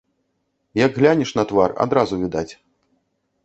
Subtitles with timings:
[0.85, 2.51] Як глянеш на твар, адразу відаць.